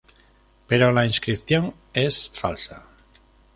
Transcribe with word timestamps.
Pero 0.67 0.91
la 0.91 1.05
inscripción 1.05 1.75
es 1.93 2.31
falsa. 2.33 2.83